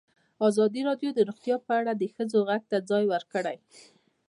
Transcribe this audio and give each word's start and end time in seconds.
ازادي 0.47 0.81
راډیو 0.89 1.09
د 1.13 1.19
روغتیا 1.29 1.55
په 1.65 1.71
اړه 1.79 1.91
د 1.95 2.03
ښځو 2.15 2.39
غږ 2.49 2.61
ته 2.71 2.77
ځای 2.89 3.03
ورکړی. 3.13 3.57